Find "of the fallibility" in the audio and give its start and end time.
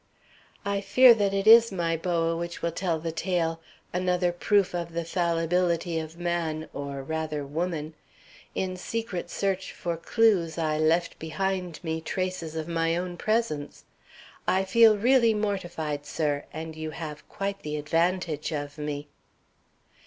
4.73-5.99